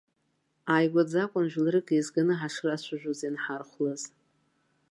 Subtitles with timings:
[0.73, 4.01] Ааигәаӡа акәын жәларык еизганы ҳашрацәажәоз ианҳархәлаз.